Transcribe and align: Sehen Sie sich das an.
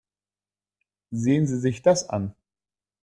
Sehen 1.11 1.45
Sie 1.45 1.59
sich 1.59 1.83
das 1.83 2.09
an. 2.09 2.33